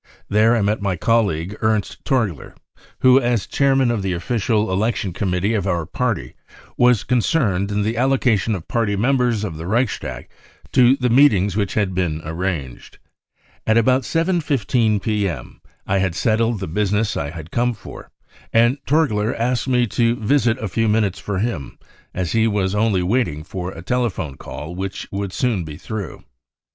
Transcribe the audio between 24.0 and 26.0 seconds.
INCENDIARIES C)I telephone call which would soon be